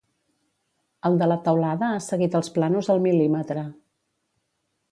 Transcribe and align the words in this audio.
El 1.09 1.17
de 1.23 1.27
la 1.31 1.37
teulada 1.47 1.89
ha 1.97 2.01
seguit 2.05 2.37
els 2.39 2.49
plànols 2.57 2.89
al 2.95 3.05
mil·límetre. 3.07 3.67